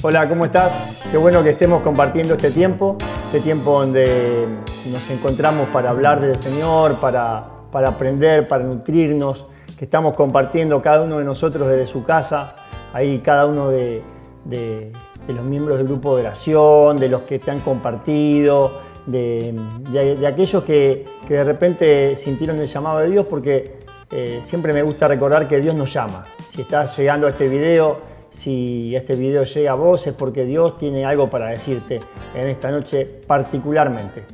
Hola, 0.00 0.28
¿cómo 0.28 0.44
estás? 0.44 1.02
Qué 1.10 1.16
bueno 1.16 1.42
que 1.42 1.50
estemos 1.50 1.82
compartiendo 1.82 2.34
este 2.34 2.52
tiempo, 2.52 2.96
este 3.26 3.40
tiempo 3.40 3.80
donde 3.80 4.46
nos 4.92 5.10
encontramos 5.10 5.66
para 5.70 5.90
hablar 5.90 6.20
del 6.20 6.36
Señor, 6.36 7.00
para, 7.00 7.44
para 7.72 7.88
aprender, 7.88 8.46
para 8.46 8.62
nutrirnos, 8.62 9.46
que 9.76 9.86
estamos 9.86 10.14
compartiendo 10.14 10.80
cada 10.80 11.02
uno 11.02 11.18
de 11.18 11.24
nosotros 11.24 11.66
desde 11.66 11.88
su 11.88 12.04
casa, 12.04 12.54
ahí 12.92 13.18
cada 13.18 13.46
uno 13.46 13.70
de, 13.70 14.04
de, 14.44 14.92
los 15.26 15.44
miembros 15.44 15.78
del 15.78 15.88
grupo 15.88 16.14
de 16.14 16.22
oración, 16.22 16.96
de 16.96 17.08
los 17.08 17.22
que 17.22 17.40
te 17.40 17.50
han 17.50 17.58
compartido, 17.58 18.78
de, 19.06 19.52
de 19.90 20.26
aquellos 20.28 20.62
que, 20.62 21.06
que, 21.26 21.34
de 21.34 21.42
repente 21.42 22.14
sintieron 22.14 22.60
el 22.60 22.68
llamado 22.68 23.00
de 23.00 23.10
Dios, 23.10 23.26
porque 23.26 23.80
eh, 24.12 24.42
siempre 24.44 24.72
me 24.72 24.84
gusta 24.84 25.08
recordar 25.08 25.48
que 25.48 25.58
Dios 25.60 25.74
nos 25.74 25.92
llama. 25.92 26.24
Si 26.50 26.62
estás 26.62 26.96
llegando 26.96 27.26
a 27.26 27.30
este 27.30 27.48
video, 27.48 28.17
si 28.38 28.94
este 28.94 29.16
video 29.16 29.42
llega 29.42 29.72
a 29.72 29.74
vos, 29.74 30.06
es 30.06 30.14
porque 30.14 30.44
Dios 30.44 30.78
tiene 30.78 31.04
algo 31.04 31.28
para 31.28 31.48
decirte 31.48 31.98
en 32.34 32.46
esta 32.46 32.70
noche 32.70 33.04
particularmente. 33.26 34.24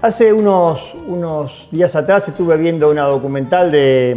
Hace 0.00 0.32
unos, 0.32 0.94
unos 1.06 1.68
días 1.70 1.94
atrás 1.96 2.28
estuve 2.28 2.56
viendo 2.56 2.90
una 2.90 3.02
documental 3.02 3.70
de, 3.70 4.16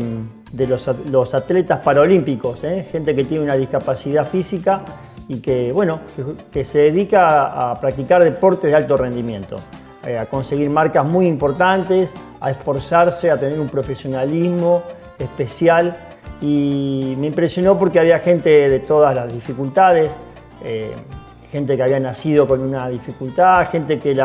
de 0.53 0.67
los, 0.67 1.33
atletas 1.33 1.79
paralímpicos, 1.79 2.63
¿eh? 2.63 2.87
gente 2.89 3.13
que 3.13 3.25
tiene 3.25 3.43
una 3.43 3.55
discapacidad 3.55 4.25
física 4.25 4.81
y 5.27 5.41
que, 5.41 5.73
bueno, 5.73 6.01
que, 6.15 6.23
que 6.49 6.65
se 6.65 6.79
dedica 6.79 7.71
a 7.71 7.75
practicar 7.75 8.23
deportes 8.23 8.71
de 8.71 8.77
alto 8.77 8.95
rendimiento, 8.95 9.57
eh, 10.05 10.17
a 10.17 10.27
conseguir 10.27 10.69
marcas 10.69 11.05
muy 11.05 11.27
importantes, 11.27 12.13
a 12.39 12.51
esforzarse, 12.51 13.29
a 13.29 13.35
tener 13.35 13.59
un 13.59 13.67
profesionalismo 13.67 14.83
especial 15.19 15.97
y 16.41 17.15
me 17.19 17.27
impresionó 17.27 17.77
porque 17.77 17.99
había 17.99 18.19
gente 18.19 18.49
de 18.69 18.79
todas 18.79 19.15
las 19.15 19.31
dificultades, 19.31 20.09
eh, 20.65 20.93
gente 21.51 21.75
que 21.75 21.83
había 21.83 21.99
nacido 21.99 22.47
con 22.47 22.61
una 22.65 22.87
dificultad, 22.87 23.69
gente 23.69 23.99
que, 23.99 24.15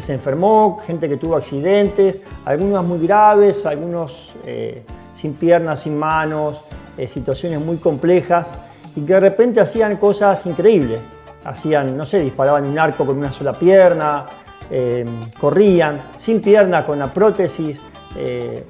se 0.00 0.14
enfermó, 0.14 0.78
gente 0.86 1.08
que 1.08 1.16
tuvo 1.16 1.36
accidentes, 1.36 2.20
algunos 2.44 2.84
muy 2.84 3.04
graves, 3.04 3.66
algunos 3.66 4.34
eh, 4.46 4.82
sin 5.14 5.34
piernas, 5.34 5.80
sin 5.80 5.98
manos, 5.98 6.60
eh, 6.96 7.08
situaciones 7.08 7.60
muy 7.60 7.78
complejas 7.78 8.46
y 8.94 9.00
que 9.02 9.14
de 9.14 9.20
repente 9.20 9.60
hacían 9.60 9.96
cosas 9.96 10.46
increíbles. 10.46 11.02
Hacían, 11.44 11.96
no 11.96 12.04
sé, 12.04 12.20
disparaban 12.20 12.64
un 12.64 12.78
arco 12.78 13.04
con 13.04 13.18
una 13.18 13.32
sola 13.32 13.52
pierna, 13.52 14.26
eh, 14.70 15.04
corrían 15.40 15.96
sin 16.16 16.40
pierna, 16.40 16.86
con 16.86 16.98
la 16.98 17.12
prótesis, 17.12 17.80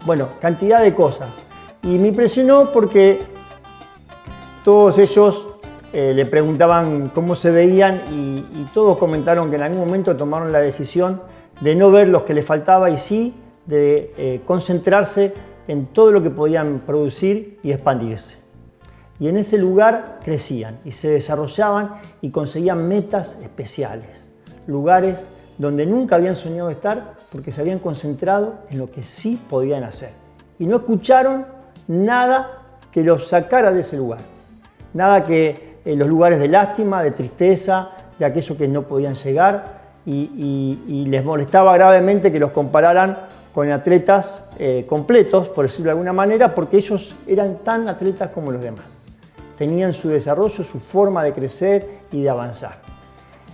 bueno, 0.06 0.28
cantidad 0.40 0.80
de 0.80 0.94
cosas. 0.94 1.28
Y 1.82 1.98
me 1.98 2.08
impresionó 2.08 2.70
porque 2.72 3.18
todos 4.64 4.98
ellos 4.98 5.46
eh, 5.92 6.14
le 6.14 6.24
preguntaban 6.24 7.08
cómo 7.08 7.34
se 7.34 7.50
veían 7.50 8.02
y, 8.10 8.64
todos 8.72 8.96
comentaron 8.96 9.50
que 9.50 9.56
en 9.56 9.62
algún 9.62 9.80
momento 9.80 10.16
tomaron 10.16 10.52
la 10.52 10.60
decisión 10.60 11.20
de 11.60 11.74
no 11.74 11.90
ver 11.90 12.08
lo 12.08 12.24
que 12.24 12.32
les 12.32 12.46
faltaba 12.46 12.88
y 12.88 12.96
sí 12.96 13.34
de 13.66 14.12
eh, 14.16 14.40
concentrarse 14.46 15.34
en 15.68 15.86
todo 15.86 16.10
lo 16.10 16.22
que 16.22 16.30
podían 16.30 16.80
producir 16.86 17.58
y 17.62 17.72
expandirse. 17.72 18.38
Y 19.20 19.28
en 19.28 19.36
ese 19.36 19.58
lugar 19.58 20.20
crecían 20.24 20.78
y 20.84 20.92
se 20.92 21.08
desarrollaban 21.08 21.96
y 22.22 22.30
conseguían 22.30 22.88
metas 22.88 23.36
especiales, 23.42 24.32
lugares 24.66 25.18
donde 25.58 25.84
nunca 25.84 26.16
habían 26.16 26.36
soñado 26.36 26.70
estar 26.70 27.14
porque 27.30 27.52
se 27.52 27.60
habían 27.60 27.78
concentrado 27.78 28.54
en 28.70 28.78
lo 28.78 28.90
que 28.90 29.02
sí 29.02 29.38
podían 29.50 29.84
hacer. 29.84 30.10
Y 30.58 30.66
no 30.66 30.76
escucharon 30.76 31.44
nada 31.92 32.62
que 32.90 33.02
los 33.02 33.28
sacara 33.28 33.72
de 33.72 33.80
ese 33.80 33.96
lugar. 33.96 34.20
Nada 34.94 35.24
que 35.24 35.78
en 35.84 35.98
los 35.98 36.08
lugares 36.08 36.38
de 36.38 36.48
lástima, 36.48 37.02
de 37.02 37.10
tristeza, 37.12 37.90
de 38.18 38.24
aquello 38.24 38.56
que 38.56 38.68
no 38.68 38.82
podían 38.82 39.14
llegar 39.14 39.82
y 40.04 41.06
les 41.08 41.24
molestaba 41.24 41.74
gravemente 41.74 42.32
que 42.32 42.40
los 42.40 42.50
compararan 42.50 43.16
con 43.54 43.70
atletas 43.70 44.44
eh, 44.58 44.86
completos, 44.88 45.48
por 45.48 45.66
decirlo 45.66 45.86
de 45.86 45.90
alguna 45.92 46.12
manera, 46.12 46.54
porque 46.54 46.78
ellos 46.78 47.14
eran 47.26 47.58
tan 47.58 47.88
atletas 47.88 48.30
como 48.30 48.50
los 48.50 48.62
demás. 48.62 48.84
Tenían 49.58 49.94
su 49.94 50.08
desarrollo, 50.08 50.64
su 50.64 50.80
forma 50.80 51.22
de 51.22 51.32
crecer 51.32 51.88
y 52.10 52.22
de 52.22 52.30
avanzar. 52.30 52.80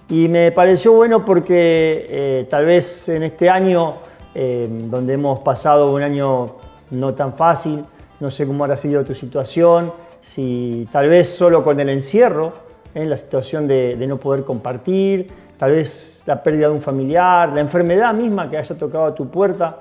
Y 0.09 0.29
me 0.29 0.53
pareció 0.53 0.93
bueno 0.93 1.25
porque 1.25 2.07
eh, 2.09 2.47
tal 2.49 2.65
vez 2.65 3.09
en 3.09 3.25
este 3.25 3.51
año, 3.51 3.97
eh, 4.35 4.69
donde 4.71 5.15
hemos 5.15 5.41
pasado 5.41 5.93
un 5.93 6.03
año 6.03 6.57
no 6.91 7.15
tan 7.15 7.35
fácil, 7.35 7.85
no 8.21 8.31
sé 8.31 8.47
cómo 8.47 8.65
habrá 8.65 8.77
sido 8.77 9.05
tu 9.05 9.15
situación, 9.15 9.93
si 10.21 10.89
tal 10.93 11.09
vez 11.09 11.29
solo 11.29 11.63
con 11.63 11.79
el 11.81 11.89
encierro, 11.89 12.53
en 12.95 13.03
eh, 13.03 13.07
la 13.07 13.17
situación 13.17 13.67
de, 13.67 13.97
no 14.09 14.19
poder 14.19 14.45
compartir, 14.45 15.29
tal 15.59 15.73
vez 15.73 16.23
la 16.27 16.43
pérdida 16.43 16.69
de 16.69 16.75
un 16.75 16.83
familiar, 16.83 17.51
la 17.51 17.61
enfermedad 17.61 18.13
misma 18.15 18.51
que 18.51 18.59
haya 18.59 18.77
tocado 18.77 19.07
a 19.07 19.15
tu 19.15 19.29
puerta, 19.29 19.77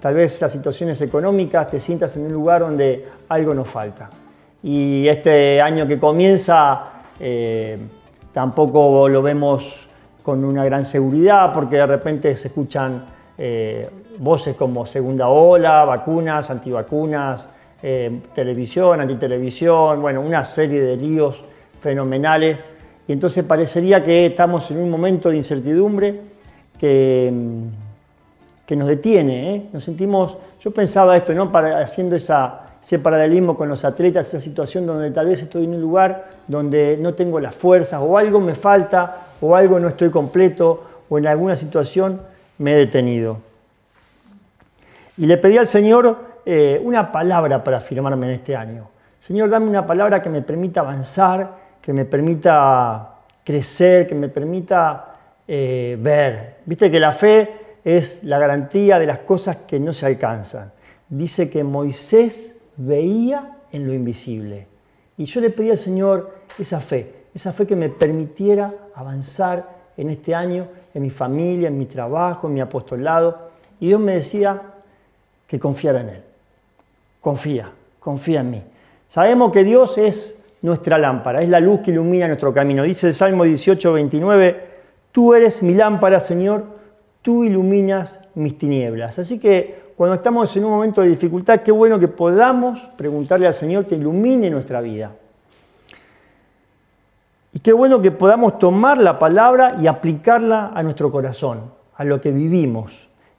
tal 0.00 0.14
vez 0.14 0.40
las 0.40 0.52
situaciones 0.52 1.00
económicas, 1.02 1.70
te 1.70 1.80
sientas 1.80 2.16
en 2.16 2.26
un 2.26 2.32
lugar 2.32 2.60
donde 2.60 3.06
algo 3.28 3.54
nos 3.54 3.68
falta. 3.68 4.08
Y 4.62 5.08
este 5.08 5.60
año 5.60 5.86
que 5.86 5.98
comienza, 5.98 6.84
eh, 7.18 7.78
tampoco 8.32 9.08
lo 9.08 9.22
vemos 9.22 9.86
con 10.22 10.44
una 10.44 10.64
gran 10.64 10.84
seguridad 10.84 11.52
porque 11.52 11.76
de 11.76 11.86
repente 11.86 12.36
se 12.36 12.48
escuchan 12.48 13.04
eh, 13.36 13.88
voces 14.18 14.54
como 14.54 14.86
segunda 14.86 15.28
ola, 15.28 15.84
vacunas, 15.84 16.50
antivacunas, 16.50 17.48
eh, 17.82 18.20
televisión, 18.34 19.00
antitelevisión, 19.00 20.00
bueno, 20.02 20.20
una 20.20 20.44
serie 20.44 20.80
de 20.80 20.96
líos 20.96 21.40
fenomenales. 21.80 22.58
Y 23.08 23.12
entonces 23.12 23.44
parecería 23.44 24.02
que 24.02 24.26
estamos 24.26 24.70
en 24.70 24.78
un 24.78 24.90
momento 24.90 25.30
de 25.30 25.36
incertidumbre 25.36 26.20
que, 26.78 27.32
que 28.66 28.76
nos 28.76 28.88
detiene. 28.88 29.54
¿eh? 29.56 29.62
Nos 29.72 29.84
sentimos, 29.84 30.36
yo 30.62 30.70
pensaba 30.70 31.16
esto, 31.16 31.32
¿no? 31.32 31.50
Para, 31.50 31.80
haciendo 31.80 32.16
esa, 32.16 32.70
ese 32.82 32.98
paralelismo 32.98 33.56
con 33.56 33.68
los 33.68 33.84
atletas, 33.84 34.28
esa 34.28 34.40
situación 34.40 34.86
donde 34.86 35.10
tal 35.10 35.26
vez 35.26 35.42
estoy 35.42 35.64
en 35.64 35.74
un 35.74 35.80
lugar 35.80 36.30
donde 36.46 36.96
no 37.00 37.14
tengo 37.14 37.40
las 37.40 37.54
fuerzas 37.54 38.00
o 38.02 38.16
algo 38.16 38.40
me 38.40 38.54
falta 38.54 39.26
o 39.40 39.54
algo 39.54 39.78
no 39.78 39.88
estoy 39.88 40.10
completo 40.10 40.84
o 41.08 41.18
en 41.18 41.26
alguna 41.26 41.56
situación 41.56 42.20
me 42.58 42.74
he 42.74 42.76
detenido. 42.76 43.38
Y 45.16 45.26
le 45.26 45.36
pedí 45.36 45.58
al 45.58 45.66
Señor 45.66 46.29
eh, 46.44 46.80
una 46.82 47.10
palabra 47.12 47.62
para 47.62 47.78
afirmarme 47.78 48.26
en 48.26 48.32
este 48.32 48.56
año. 48.56 48.88
Señor, 49.18 49.50
dame 49.50 49.68
una 49.68 49.86
palabra 49.86 50.22
que 50.22 50.30
me 50.30 50.42
permita 50.42 50.80
avanzar, 50.80 51.56
que 51.82 51.92
me 51.92 52.04
permita 52.04 53.16
crecer, 53.44 54.06
que 54.06 54.14
me 54.14 54.28
permita 54.28 55.16
eh, 55.46 55.98
ver. 56.00 56.56
Viste 56.64 56.90
que 56.90 57.00
la 57.00 57.12
fe 57.12 57.50
es 57.84 58.22
la 58.24 58.38
garantía 58.38 58.98
de 58.98 59.06
las 59.06 59.18
cosas 59.18 59.58
que 59.66 59.78
no 59.80 59.92
se 59.92 60.06
alcanzan. 60.06 60.72
Dice 61.08 61.50
que 61.50 61.64
Moisés 61.64 62.60
veía 62.76 63.58
en 63.72 63.86
lo 63.86 63.92
invisible. 63.92 64.66
Y 65.16 65.24
yo 65.24 65.40
le 65.40 65.50
pedí 65.50 65.70
al 65.70 65.78
Señor 65.78 66.38
esa 66.58 66.80
fe, 66.80 67.26
esa 67.34 67.52
fe 67.52 67.66
que 67.66 67.76
me 67.76 67.88
permitiera 67.88 68.72
avanzar 68.94 69.68
en 69.96 70.08
este 70.10 70.34
año, 70.34 70.66
en 70.94 71.02
mi 71.02 71.10
familia, 71.10 71.68
en 71.68 71.78
mi 71.78 71.86
trabajo, 71.86 72.46
en 72.46 72.54
mi 72.54 72.60
apostolado. 72.60 73.50
Y 73.80 73.88
Dios 73.88 74.00
me 74.00 74.14
decía 74.14 74.62
que 75.46 75.58
confiara 75.58 76.00
en 76.00 76.08
Él. 76.08 76.29
Confía, 77.20 77.70
confía 77.98 78.40
en 78.40 78.50
mí. 78.50 78.62
Sabemos 79.06 79.52
que 79.52 79.64
Dios 79.64 79.98
es 79.98 80.42
nuestra 80.62 80.98
lámpara, 80.98 81.42
es 81.42 81.48
la 81.48 81.60
luz 81.60 81.80
que 81.80 81.90
ilumina 81.90 82.26
nuestro 82.26 82.52
camino. 82.52 82.82
Dice 82.82 83.08
el 83.08 83.14
Salmo 83.14 83.44
18, 83.44 83.92
29, 83.92 84.66
tú 85.12 85.34
eres 85.34 85.62
mi 85.62 85.74
lámpara, 85.74 86.20
Señor, 86.20 86.64
tú 87.22 87.44
iluminas 87.44 88.18
mis 88.34 88.56
tinieblas. 88.58 89.18
Así 89.18 89.38
que 89.38 89.92
cuando 89.96 90.14
estamos 90.14 90.56
en 90.56 90.64
un 90.64 90.70
momento 90.70 91.02
de 91.02 91.08
dificultad, 91.08 91.60
qué 91.60 91.72
bueno 91.72 91.98
que 91.98 92.08
podamos 92.08 92.80
preguntarle 92.96 93.46
al 93.46 93.54
Señor 93.54 93.84
que 93.84 93.96
ilumine 93.96 94.48
nuestra 94.48 94.80
vida. 94.80 95.12
Y 97.52 97.58
qué 97.58 97.72
bueno 97.72 98.00
que 98.00 98.12
podamos 98.12 98.58
tomar 98.58 98.98
la 98.98 99.18
palabra 99.18 99.76
y 99.80 99.86
aplicarla 99.88 100.70
a 100.74 100.82
nuestro 100.82 101.10
corazón, 101.10 101.72
a 101.96 102.04
lo 102.04 102.20
que 102.20 102.30
vivimos. 102.30 102.92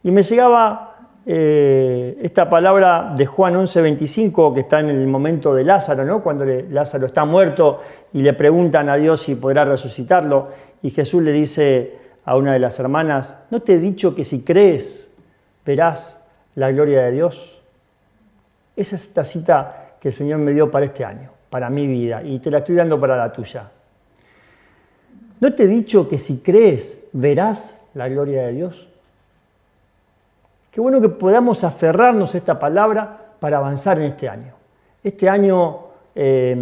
Y 0.03 0.11
me 0.11 0.21
llegaba 0.21 0.90
eh, 1.25 2.17
esta 2.21 2.49
palabra 2.49 3.13
de 3.15 3.25
Juan 3.25 3.55
11:25, 3.55 4.53
que 4.53 4.61
está 4.61 4.79
en 4.79 4.89
el 4.89 5.05
momento 5.07 5.53
de 5.53 5.63
Lázaro, 5.63 6.03
¿no? 6.03 6.23
cuando 6.23 6.45
Lázaro 6.45 7.05
está 7.05 7.25
muerto 7.25 7.81
y 8.13 8.21
le 8.21 8.33
preguntan 8.33 8.89
a 8.89 8.95
Dios 8.95 9.21
si 9.21 9.35
podrá 9.35 9.65
resucitarlo. 9.65 10.49
Y 10.81 10.89
Jesús 10.89 11.21
le 11.21 11.31
dice 11.31 11.95
a 12.25 12.35
una 12.35 12.53
de 12.53 12.59
las 12.59 12.79
hermanas, 12.79 13.35
¿no 13.51 13.61
te 13.61 13.73
he 13.73 13.79
dicho 13.79 14.15
que 14.15 14.25
si 14.25 14.43
crees 14.43 15.13
verás 15.65 16.27
la 16.55 16.71
gloria 16.71 17.03
de 17.03 17.11
Dios? 17.11 17.61
Esa 18.75 18.95
es 18.95 19.03
esta 19.03 19.23
cita 19.23 19.95
que 19.99 20.07
el 20.07 20.13
Señor 20.13 20.39
me 20.39 20.53
dio 20.53 20.71
para 20.71 20.87
este 20.87 21.05
año, 21.05 21.29
para 21.51 21.69
mi 21.69 21.85
vida, 21.85 22.23
y 22.23 22.39
te 22.39 22.49
la 22.49 22.59
estoy 22.59 22.75
dando 22.75 22.99
para 22.99 23.15
la 23.15 23.31
tuya. 23.31 23.69
¿No 25.39 25.53
te 25.53 25.63
he 25.63 25.67
dicho 25.67 26.09
que 26.09 26.17
si 26.17 26.39
crees 26.39 27.03
verás 27.13 27.79
la 27.93 28.09
gloria 28.09 28.43
de 28.43 28.53
Dios? 28.53 28.90
Qué 30.71 30.79
bueno 30.81 31.01
que 31.01 31.09
podamos 31.09 31.63
aferrarnos 31.63 32.33
a 32.33 32.37
esta 32.37 32.57
palabra 32.57 33.33
para 33.39 33.57
avanzar 33.57 33.97
en 33.99 34.05
este 34.05 34.29
año. 34.29 34.53
Este 35.03 35.27
año 35.27 35.79
eh, 36.15 36.55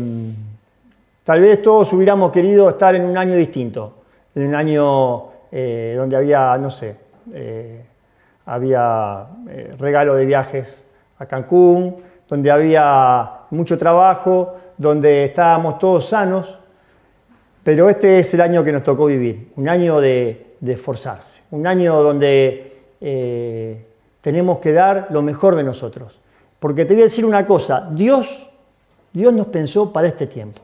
Tal 1.30 1.42
vez 1.42 1.62
todos 1.62 1.94
hubiéramos 1.94 2.32
querido 2.32 2.68
estar 2.70 2.96
en 2.96 3.06
un 3.06 3.16
año 3.16 3.36
distinto, 3.36 3.98
en 4.34 4.48
un 4.48 4.56
año 4.56 5.26
eh, 5.52 5.94
donde 5.96 6.16
había, 6.16 6.58
no 6.58 6.72
sé, 6.72 6.96
eh, 7.32 7.86
había 8.48 9.28
eh, 9.48 9.76
regalo 9.78 10.16
de 10.16 10.26
viajes 10.26 10.84
a 11.20 11.28
Cancún, 11.28 11.98
donde 12.28 12.50
había 12.50 13.30
mucho 13.52 13.78
trabajo, 13.78 14.56
donde 14.76 15.26
estábamos 15.26 15.78
todos 15.78 16.10
sanos, 16.10 16.58
pero 17.64 17.92
este 17.92 18.18
es 18.18 18.34
el 18.34 18.42
año 18.42 18.64
que 18.64 18.72
nos 18.72 18.84
tocó 18.84 19.06
vivir, 19.06 19.52
un 19.56 19.70
año 19.70 20.02
de, 20.02 20.56
esforzarse, 20.66 21.44
un 21.52 21.68
año 21.68 22.02
donde 22.02 22.74
tenemos 24.22 24.60
que 24.60 24.74
dar 24.74 25.08
lo 25.12 25.22
mejor 25.22 25.56
de 25.56 25.64
nosotros. 25.64 26.20
Porque 26.60 26.86
te 26.86 26.94
voy 26.94 27.02
a 27.02 27.06
decir 27.06 27.26
una 27.26 27.46
cosa, 27.46 27.90
Dios, 27.92 28.50
Dios 29.14 29.34
nos 29.34 29.48
pensó 29.48 29.94
para 29.94 30.08
este 30.08 30.28
tiempo. 30.28 30.62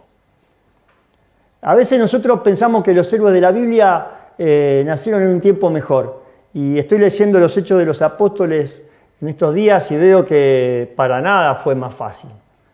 A 1.62 1.74
veces 1.74 2.00
nosotros 2.00 2.42
pensamos 2.42 2.84
que 2.84 2.94
los 2.94 3.12
héroes 3.12 3.34
de 3.34 3.42
la 3.42 3.52
Biblia 3.52 4.08
eh, 4.38 4.84
nacieron 4.86 5.24
en 5.24 5.30
un 5.30 5.42
tiempo 5.42 5.70
mejor. 5.70 6.24
Y 6.54 6.78
estoy 6.78 7.00
leyendo 7.00 7.40
los 7.40 7.58
hechos 7.58 7.80
de 7.80 7.86
los 7.86 8.02
apóstoles 8.02 8.90
en 9.22 9.30
estos 9.30 9.54
días 9.54 9.90
y 9.92 9.98
veo 9.98 10.26
que 10.26 10.94
para 10.96 11.22
nada 11.22 11.56
fue 11.56 11.76
más 11.76 11.94
fácil. 11.94 12.30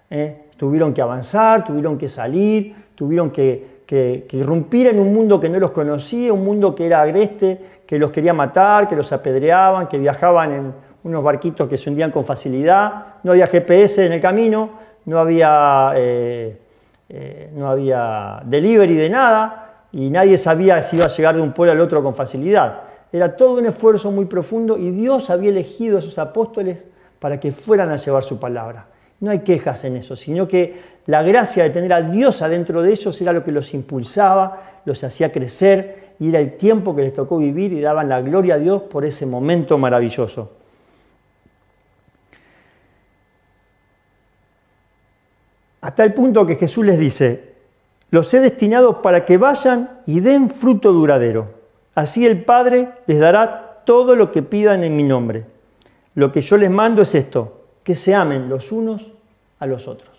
¿eh? 0.09 0.49
Tuvieron 0.57 0.93
que 0.93 1.01
avanzar, 1.01 1.63
tuvieron 1.63 1.97
que 1.97 2.07
salir, 2.07 2.75
tuvieron 2.95 3.31
que, 3.31 3.71
irrumpir 4.31 4.87
en 4.87 4.99
un 4.99 5.13
mundo 5.13 5.39
que 5.39 5.49
no 5.49 5.59
los 5.59 5.71
conocía, 5.71 6.31
un 6.31 6.45
mundo 6.45 6.73
que 6.75 6.85
era 6.85 7.01
agreste, 7.01 7.80
que 7.91 7.99
los 7.99 8.09
quería 8.09 8.33
matar, 8.33 8.87
que 8.87 8.95
los 8.95 9.11
apedreaban, 9.11 9.87
que 9.87 9.99
viajaban 9.99 10.53
en 10.53 10.73
unos 11.03 11.21
barquitos 11.21 11.67
que 11.67 11.75
se 11.75 11.89
hundían 11.89 12.09
con 12.09 12.23
facilidad, 12.23 13.15
no 13.21 13.33
había 13.33 13.47
GPS 13.47 14.05
en 14.05 14.13
el 14.13 14.21
camino, 14.21 14.69
no 15.03 15.19
había 15.19 15.91
eh, 15.95 16.57
eh, 17.09 17.49
no 17.53 17.69
había 17.69 18.41
delivery 18.45 18.95
de 18.95 19.09
nada 19.09 19.87
y 19.91 20.09
nadie 20.09 20.37
sabía 20.37 20.81
si 20.83 20.95
iba 20.95 21.03
a 21.03 21.09
llegar 21.09 21.35
de 21.35 21.41
un 21.41 21.51
pueblo 21.51 21.73
al 21.73 21.81
otro 21.81 22.01
con 22.01 22.15
facilidad. 22.15 22.83
Era 23.11 23.35
todo 23.35 23.55
un 23.55 23.65
esfuerzo 23.65 24.09
muy 24.09 24.23
profundo 24.23 24.77
y 24.77 24.91
Dios 24.91 25.29
había 25.29 25.49
elegido 25.49 25.97
a 25.97 25.99
esos 25.99 26.17
apóstoles 26.17 26.87
para 27.19 27.41
que 27.41 27.51
fueran 27.51 27.89
a 27.89 27.97
llevar 27.97 28.23
su 28.23 28.39
palabra. 28.39 28.85
No 29.19 29.31
hay 29.31 29.39
quejas 29.39 29.83
en 29.83 29.97
eso, 29.97 30.15
sino 30.15 30.47
que 30.47 30.81
la 31.07 31.23
gracia 31.23 31.65
de 31.65 31.71
tener 31.71 31.91
a 31.91 32.03
Dios 32.03 32.41
adentro 32.41 32.81
de 32.81 32.93
ellos 32.93 33.19
era 33.19 33.33
lo 33.33 33.43
que 33.43 33.51
los 33.51 33.73
impulsaba, 33.73 34.61
los 34.85 35.03
hacía 35.03 35.29
crecer 35.29 36.10
y 36.21 36.29
era 36.29 36.39
el 36.39 36.55
tiempo 36.55 36.95
que 36.95 37.01
les 37.01 37.13
tocó 37.13 37.37
vivir 37.37 37.73
y 37.73 37.81
daban 37.81 38.07
la 38.07 38.21
gloria 38.21 38.55
a 38.55 38.59
Dios 38.59 38.83
por 38.83 39.03
ese 39.03 39.25
momento 39.25 39.77
maravilloso. 39.77 40.61
hasta 45.81 46.03
el 46.03 46.13
punto 46.13 46.45
que 46.45 46.55
Jesús 46.55 46.85
les 46.85 46.97
dice, 46.99 47.55
los 48.11 48.33
he 48.33 48.39
destinado 48.39 49.01
para 49.01 49.25
que 49.25 49.37
vayan 49.37 50.01
y 50.05 50.19
den 50.19 50.49
fruto 50.49 50.93
duradero. 50.93 51.55
Así 51.95 52.25
el 52.25 52.43
Padre 52.43 52.89
les 53.07 53.19
dará 53.19 53.81
todo 53.83 54.15
lo 54.15 54.31
que 54.31 54.43
pidan 54.43 54.83
en 54.83 54.95
mi 54.95 55.03
nombre. 55.03 55.45
Lo 56.13 56.31
que 56.31 56.41
yo 56.41 56.57
les 56.57 56.69
mando 56.69 57.01
es 57.01 57.15
esto, 57.15 57.65
que 57.83 57.95
se 57.95 58.13
amen 58.13 58.47
los 58.47 58.71
unos 58.71 59.11
a 59.59 59.65
los 59.65 59.87
otros. 59.87 60.09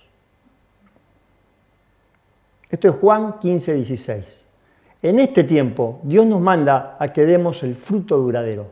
Esto 2.69 2.89
es 2.89 2.95
Juan 2.97 3.39
15, 3.39 3.75
16. 3.75 4.42
En 5.03 5.19
este 5.19 5.43
tiempo 5.43 5.99
Dios 6.05 6.25
nos 6.27 6.41
manda 6.41 6.97
a 6.99 7.13
que 7.13 7.27
demos 7.27 7.65
el 7.65 7.75
fruto 7.75 8.17
duradero. 8.17 8.67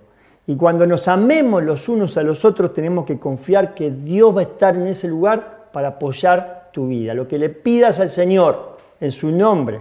Y 0.47 0.57
cuando 0.57 0.87
nos 0.87 1.09
amemos 1.09 1.63
los 1.63 1.89
unos 1.89 2.17
a 2.17 2.23
los 2.23 2.45
otros 2.45 2.73
tenemos 2.73 3.05
que 3.05 3.19
confiar 3.19 3.75
que 3.75 3.91
Dios 3.91 4.35
va 4.35 4.41
a 4.41 4.45
estar 4.45 4.77
en 4.77 4.87
ese 4.87 5.09
lugar 5.09 5.69
para 5.73 5.89
apoyar 5.89 6.71
tu 6.73 6.89
vida. 6.89 7.15
Lo 7.15 7.27
que 7.27 7.39
le 7.39 7.51
pidas 7.51 7.99
al 8.01 8.09
Señor 8.09 8.79
en 9.01 9.13
su 9.13 9.31
nombre, 9.31 9.81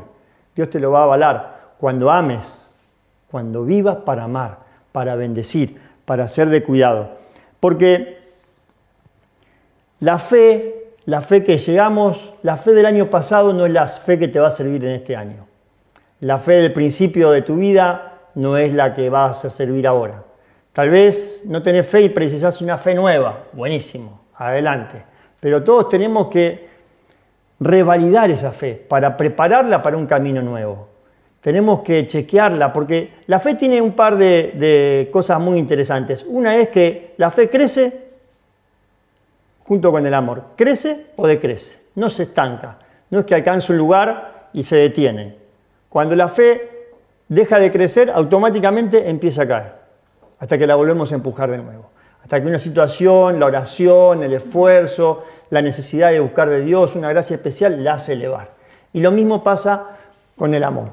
Dios 0.56 0.70
te 0.70 0.80
lo 0.80 0.92
va 0.92 1.02
a 1.02 1.04
avalar 1.04 1.60
cuando 1.80 2.12
ames, 2.12 2.76
cuando 3.30 3.64
vivas 3.64 3.98
para 3.98 4.24
amar, 4.24 4.60
para 4.92 5.16
bendecir, 5.16 5.80
para 6.06 6.28
ser 6.28 6.50
de 6.50 6.64
cuidado. 6.64 7.12
Porque 7.60 8.18
la 10.00 10.18
fe, 10.18 10.94
la 11.06 11.22
fe 11.22 11.44
que 11.44 11.58
llegamos, 11.58 12.34
la 12.42 12.58
fe 12.58 12.74
del 12.74 12.86
año 12.86 13.10
pasado 13.10 13.54
no 13.54 13.66
es 13.66 13.72
la 13.72 13.88
fe 13.88 14.18
que 14.18 14.28
te 14.28 14.40
va 14.40 14.48
a 14.48 14.52
servir 14.52 14.84
en 14.86 14.92
este 14.92 15.16
año. 15.16 15.49
La 16.22 16.38
fe 16.38 16.54
del 16.54 16.74
principio 16.74 17.32
de 17.32 17.42
tu 17.42 17.56
vida 17.56 18.20
no 18.36 18.58
es 18.58 18.74
la 18.74 18.94
que 18.94 19.10
vas 19.10 19.46
a 19.46 19.50
servir 19.50 19.88
ahora. 19.88 20.24
Tal 20.74 20.90
vez 20.90 21.44
no 21.46 21.62
tenés 21.62 21.88
fe 21.88 22.02
y 22.02 22.10
precisas 22.10 22.62
una 22.62 22.78
fe 22.78 22.94
nueva. 22.94 23.46
Buenísimo, 23.54 24.22
adelante. 24.36 25.04
Pero 25.40 25.64
todos 25.64 25.90
tenemos 25.90 26.28
que 26.28 26.70
revalidar 27.60 28.32
esa 28.32 28.52
fe, 28.52 28.74
para 28.88 29.18
prepararla 29.18 29.82
para 29.82 29.98
un 29.98 30.06
camino 30.06 30.42
nuevo. 30.42 30.88
Tenemos 31.42 31.82
que 31.82 32.06
chequearla 32.06 32.74
porque 32.74 33.14
la 33.28 33.40
fe 33.40 33.56
tiene 33.56 33.82
un 33.82 33.94
par 33.94 34.18
de, 34.18 35.10
cosas 35.12 35.40
muy 35.40 35.58
interesantes. 35.58 36.26
Una 36.28 36.56
es 36.56 36.70
que 36.70 37.14
la 37.18 37.32
fe 37.32 37.50
crece 37.50 38.10
junto 39.64 39.92
con 39.92 40.06
el 40.06 40.14
amor. 40.14 40.44
Crece 40.56 41.08
o 41.16 41.28
decrece, 41.28 41.80
no 41.96 42.10
se 42.10 42.24
estanca. 42.24 42.78
No 43.10 43.20
es 43.20 43.26
que 43.26 43.36
alcanza 43.36 43.72
un 43.72 43.80
lugar 43.80 44.50
y 44.54 44.64
se 44.64 44.76
detiene. 44.78 45.36
Cuando 45.90 46.16
la 46.16 46.28
fe 46.28 46.88
deja 47.28 47.60
de 47.60 47.72
crecer, 47.72 48.12
automáticamente 48.12 49.10
empieza 49.10 49.44
a 49.44 49.48
caer, 49.48 49.74
hasta 50.40 50.58
que 50.58 50.68
la 50.68 50.76
volvemos 50.76 51.12
a 51.12 51.16
empujar 51.16 51.50
de 51.52 51.58
nuevo. 51.58 51.90
Hasta 52.24 52.42
que 52.42 52.48
una 52.48 52.60
situación, 52.60 53.40
la 53.40 53.48
oración, 53.48 54.24
el 54.24 54.34
esfuerzo, 54.34 55.24
la 55.50 55.62
necesidad 55.62 56.12
de 56.12 56.20
buscar 56.20 56.50
de 56.50 56.62
Dios, 56.62 56.96
una 56.96 57.10
gracia 57.10 57.36
especial, 57.36 57.84
la 57.84 57.94
hace 57.94 58.14
elevar. 58.14 58.52
Y 58.94 59.02
lo 59.02 59.12
mismo 59.12 59.44
pasa 59.44 59.98
con 60.36 60.54
el 60.54 60.64
amor. 60.64 60.90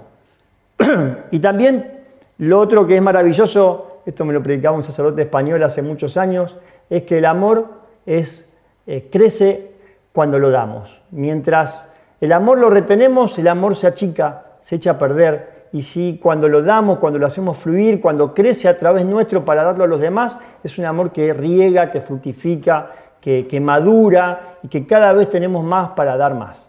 y 1.30 1.38
también 1.40 2.04
lo 2.38 2.60
otro 2.60 2.86
que 2.86 2.96
es 2.96 3.02
maravilloso, 3.02 4.00
esto 4.06 4.24
me 4.24 4.32
lo 4.32 4.42
predicaba 4.42 4.76
un 4.76 4.84
sacerdote 4.84 5.22
español 5.22 5.62
hace 5.62 5.82
muchos 5.82 6.16
años, 6.16 6.56
es 6.88 7.02
que 7.02 7.18
el 7.18 7.24
amor 7.24 7.70
es, 8.06 8.50
eh, 8.86 9.08
crece 9.10 9.72
cuando 10.12 10.38
lo 10.38 10.50
damos. 10.50 11.00
Mientras 11.10 11.92
el 12.20 12.32
amor 12.32 12.58
lo 12.58 12.70
retenemos, 12.70 13.38
el 13.38 13.48
amor 13.48 13.76
se 13.76 13.86
achica, 13.86 14.45
se 14.66 14.74
echa 14.74 14.90
a 14.90 14.98
perder 14.98 15.68
y 15.70 15.84
si 15.84 16.18
cuando 16.20 16.48
lo 16.48 16.60
damos, 16.60 16.98
cuando 16.98 17.20
lo 17.20 17.26
hacemos 17.26 17.56
fluir, 17.56 18.00
cuando 18.00 18.34
crece 18.34 18.66
a 18.66 18.76
través 18.76 19.04
nuestro 19.04 19.44
para 19.44 19.62
darlo 19.62 19.84
a 19.84 19.86
los 19.86 20.00
demás, 20.00 20.40
es 20.64 20.76
un 20.76 20.86
amor 20.86 21.12
que 21.12 21.32
riega, 21.32 21.92
que 21.92 22.00
fructifica, 22.00 22.90
que, 23.20 23.60
madura 23.60 24.58
y 24.64 24.68
que 24.68 24.84
cada 24.84 25.12
vez 25.12 25.30
tenemos 25.30 25.62
más 25.64 25.90
para 25.90 26.16
dar 26.16 26.34
más. 26.34 26.68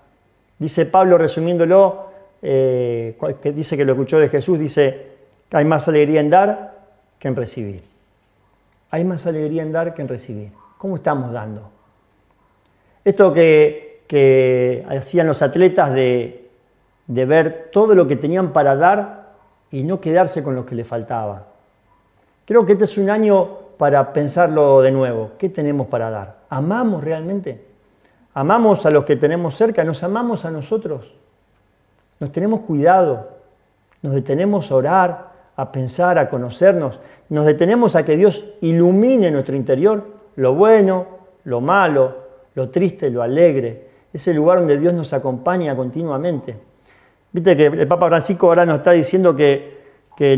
Dice 0.60 0.86
Pablo, 0.86 1.18
resumiéndolo, 1.18 2.12
eh, 2.44 3.18
que 3.42 3.52
dice 3.52 3.76
que 3.76 3.84
lo 3.84 3.94
escuchó 3.94 4.20
de 4.20 4.30
Jesús, 4.30 4.60
dice, 4.60 5.08
hay 5.50 5.66
más 5.66 5.88
alegría 5.88 6.20
en 6.20 6.30
dar 6.30 6.76
que 7.18 7.30
en 7.30 7.36
recibir. 7.36 7.82
Hay 8.92 9.04
más 9.06 9.26
alegría 9.26 9.64
en 9.64 9.72
dar 9.72 9.96
que 9.96 10.04
en 10.04 10.08
recibir. 10.08 10.52
¿Cómo 10.78 10.98
estamos 10.98 11.32
dando? 11.32 11.72
Esto 13.04 13.34
que, 13.34 14.04
que 14.08 14.86
hacían 14.88 15.26
los 15.26 15.42
atletas 15.42 15.92
de 15.96 16.47
de 17.08 17.26
ver 17.26 17.70
todo 17.72 17.96
lo 17.96 18.08
que 18.08 18.16
tenían 18.16 18.54
para 18.54 18.76
dar 18.76 19.30
y 19.72 19.84
no 19.84 20.00
quedarse 20.00 20.44
con 20.44 20.56
lo 20.56 20.66
que 20.66 20.76
les 20.76 20.88
faltaba. 20.88 21.48
Creo 22.46 22.66
que 22.66 22.74
este 22.74 22.86
es 22.86 22.98
un 22.98 23.10
año 23.10 23.48
para 23.78 24.14
pensarlo 24.14 24.82
de 24.82 24.92
nuevo. 24.92 25.32
¿Qué 25.38 25.50
tenemos 25.50 25.88
para 25.88 26.10
dar? 26.10 26.38
¿Amamos 26.50 27.04
realmente? 27.04 27.66
¿Amamos 28.34 28.86
a 28.86 28.92
los 28.92 29.04
que 29.04 29.16
tenemos 29.16 29.56
cerca? 29.56 29.84
¿Nos 29.84 30.04
amamos 30.04 30.46
a 30.46 30.52
nosotros? 30.52 31.14
¿Nos 32.20 32.32
tenemos 32.32 32.62
cuidado? 32.62 33.30
¿Nos 34.02 34.14
detenemos 34.14 34.72
a 34.72 34.76
orar, 34.76 35.28
a 35.56 35.72
pensar, 35.72 36.18
a 36.18 36.30
conocernos? 36.30 37.00
¿Nos 37.30 37.46
detenemos 37.46 37.96
a 37.96 38.06
que 38.06 38.16
Dios 38.16 38.46
ilumine 38.62 39.32
nuestro 39.32 39.56
interior? 39.56 40.06
Lo 40.36 40.54
bueno, 40.54 41.08
lo 41.46 41.62
malo, 41.62 42.16
lo 42.56 42.70
triste, 42.70 43.10
lo 43.10 43.22
alegre. 43.22 43.88
Es 44.14 44.28
el 44.28 44.38
lugar 44.38 44.60
donde 44.60 44.78
Dios 44.78 44.94
nos 44.94 45.14
acompaña 45.14 45.76
continuamente. 45.76 46.56
Viste 47.38 47.56
que 47.56 47.68
el 47.68 47.88
Papa 47.88 48.08
Francisco 48.08 48.48
ahora 48.48 48.66
nos 48.66 48.78
está 48.78 48.94
diciendo 48.94 49.36
que, 49.36 49.78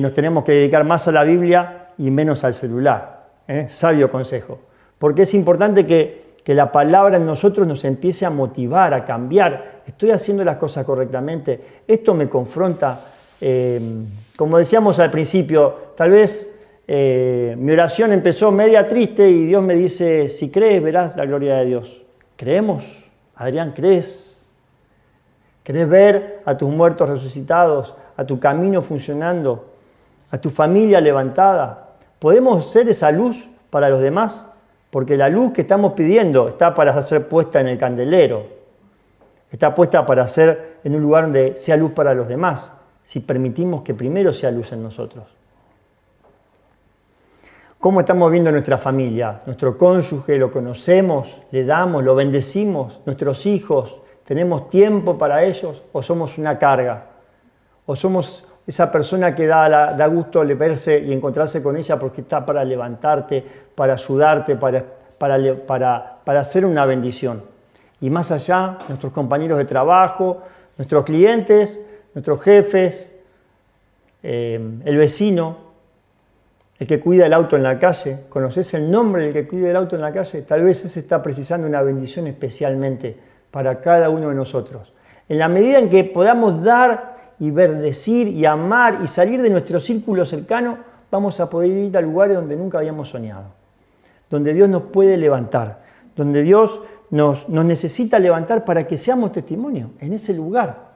nos 0.02 0.14
tenemos 0.14 0.44
que 0.44 0.52
dedicar 0.52 0.84
más 0.84 1.08
a 1.08 1.14
la 1.14 1.24
Biblia 1.24 1.92
y 1.98 2.12
menos 2.12 2.44
al 2.44 2.54
celular. 2.54 3.28
¿eh? 3.48 3.68
Sabio 3.70 4.12
consejo. 4.12 4.60
Porque 4.98 5.22
es 5.22 5.34
importante 5.34 5.86
que, 5.86 6.28
la 6.48 6.74
palabra 6.74 7.16
en 7.16 7.26
nosotros 7.26 7.66
nos 7.66 7.86
empiece 7.86 8.26
a 8.26 8.30
motivar, 8.30 8.94
a 8.94 9.06
cambiar. 9.06 9.84
Estoy 9.88 10.12
haciendo 10.12 10.44
las 10.44 10.58
cosas 10.58 10.84
correctamente. 10.84 11.62
Esto 11.88 12.14
me 12.14 12.28
confronta. 12.28 13.00
Eh, 13.40 13.80
como 14.36 14.58
decíamos 14.58 15.00
al 15.00 15.10
principio, 15.10 15.94
tal 15.96 16.12
vez 16.12 16.54
eh, 16.86 17.56
mi 17.58 17.72
oración 17.72 18.12
empezó 18.12 18.52
media 18.52 18.86
triste 18.86 19.30
y 19.30 19.46
Dios 19.46 19.64
me 19.64 19.76
dice, 19.76 20.28
si 20.28 20.50
crees, 20.50 20.84
verás 20.84 21.16
la 21.16 21.26
gloria 21.26 21.60
de 21.60 21.66
Dios. 21.66 22.02
¿Creemos? 22.36 22.84
Adrián, 23.36 23.72
¿crees? 23.74 24.29
¿Querés 25.70 25.88
ver 25.88 26.42
a 26.46 26.58
tus 26.58 26.74
muertos 26.74 27.08
resucitados, 27.08 27.96
a 28.18 28.26
tu 28.26 28.40
camino 28.40 28.82
funcionando, 28.82 29.68
a 30.32 30.40
tu 30.40 30.50
familia 30.50 31.00
levantada? 31.00 31.90
¿Podemos 32.18 32.72
ser 32.72 32.90
esa 32.90 33.12
luz 33.12 33.48
para 33.70 33.88
los 33.88 34.02
demás? 34.02 34.50
Porque 34.90 35.16
la 35.16 35.30
luz 35.30 35.54
que 35.54 35.62
estamos 35.62 35.94
pidiendo 35.94 36.50
está 36.50 36.74
para 36.74 37.00
ser 37.04 37.28
puesta 37.28 37.62
en 37.62 37.68
el 37.68 37.78
candelero. 37.78 38.48
está 39.52 39.76
puesta 39.76 40.08
para 40.08 40.28
ser 40.28 40.80
en 40.84 40.96
un 40.96 41.04
lugar 41.04 41.26
donde 41.26 41.56
sea 41.56 41.78
luz 41.78 41.92
para 41.92 42.16
los 42.16 42.28
demás, 42.28 42.72
si 43.04 43.20
permitimos 43.20 43.84
que 43.84 43.94
primero 43.94 44.34
sea 44.34 44.50
luz 44.50 44.72
en 44.72 44.82
nosotros. 44.82 45.26
¿Cómo 47.80 48.00
estamos 48.00 48.32
viendo 48.32 48.52
nuestra 48.52 48.80
familia? 48.80 49.42
Nuestro 49.46 49.78
cónyuge, 49.78 50.36
lo 50.36 50.50
conocemos, 50.50 51.28
le 51.52 51.64
damos, 51.64 52.04
lo 52.04 52.16
bendecimos, 52.16 53.02
nuestros 53.06 53.46
hijos, 53.46 54.00
tenemos 54.30 54.70
tiempo 54.70 55.18
para 55.18 55.44
ellos 55.44 55.82
o 55.92 56.04
somos 56.04 56.38
una 56.38 56.60
carga? 56.60 57.06
¿O 57.88 57.96
somos 57.96 58.46
esa 58.68 58.92
persona 58.92 59.34
que 59.34 59.48
da, 59.48 59.96
da 59.96 60.06
gusto 60.06 60.46
verse 60.56 61.00
y 61.00 61.12
encontrarse 61.12 61.64
con 61.64 61.76
ella 61.76 61.98
porque 61.98 62.22
está 62.22 62.46
para 62.46 62.64
levantarte, 62.64 63.44
para 63.74 63.94
ayudarte, 63.94 64.56
para, 64.56 64.86
para, 65.18 66.20
para, 66.24 66.40
hacer 66.40 66.64
una 66.64 66.86
bendición? 66.86 67.42
Y 68.02 68.12
más 68.12 68.30
allá, 68.30 68.78
nuestros 68.88 69.12
compañeros 69.14 69.58
de 69.58 69.66
trabajo, 69.66 70.44
nuestros 70.78 71.06
clientes, 71.06 71.82
nuestros 72.14 72.40
jefes, 72.44 73.12
eh, 74.22 74.60
el 74.86 74.96
vecino, 74.96 75.58
el 76.78 76.86
que 76.86 77.00
cuida 77.00 77.26
el 77.26 77.34
auto 77.34 77.56
en 77.56 77.64
la 77.64 77.80
calle, 77.80 78.26
¿conoces 78.30 78.76
el 78.76 78.92
nombre 78.92 79.24
del 79.24 79.34
que 79.34 79.48
cuida 79.48 79.72
el 79.72 79.76
auto 79.76 79.96
en 79.96 80.04
la 80.04 80.12
calle? 80.12 80.44
Tal 80.44 80.62
vez 80.62 80.86
ese 80.86 81.00
está 81.00 81.20
precisando 81.24 81.66
una 81.66 81.82
bendición 81.82 82.28
especialmente 82.28 83.29
para 83.52 83.80
cada 83.82 84.10
uno 84.10 84.30
de 84.30 84.36
nosotros. 84.36 84.94
En 85.28 85.38
la 85.40 85.48
medida 85.48 85.80
en 85.80 85.90
que 85.90 86.04
podamos 86.04 86.64
dar 86.64 87.18
y 87.40 87.52
bendecir 87.52 88.28
y 88.28 88.46
amar 88.46 89.00
y 89.04 89.08
salir 89.08 89.42
de 89.42 89.50
nuestro 89.50 89.80
círculo 89.80 90.26
cercano, 90.26 90.78
vamos 91.12 91.40
a 91.40 91.50
poder 91.50 91.70
ir 91.72 91.98
a 91.98 92.02
lugares 92.02 92.36
donde 92.36 92.56
nunca 92.56 92.80
habíamos 92.80 93.10
soñado, 93.10 93.46
donde 94.30 94.54
Dios 94.54 94.70
nos 94.70 94.84
puede 94.84 95.18
levantar, 95.18 95.82
donde 96.16 96.42
Dios 96.42 96.82
nos, 97.10 97.48
nos 97.50 97.66
necesita 97.66 98.20
levantar 98.20 98.66
para 98.66 98.86
que 98.86 98.98
seamos 98.98 99.32
testimonio 99.32 99.92
en 100.00 100.14
ese 100.14 100.34
lugar. 100.34 100.90